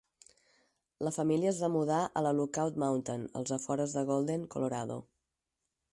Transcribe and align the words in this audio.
La 1.07 1.11
família 1.17 1.51
es 1.51 1.59
va 1.65 1.69
mudar 1.75 1.99
a 2.21 2.25
la 2.27 2.33
Lookout 2.39 2.81
Mountain 2.85 3.27
als 3.41 3.55
afores 3.59 3.97
de 3.99 4.07
Golden, 4.11 4.51
Colorado. 4.57 4.99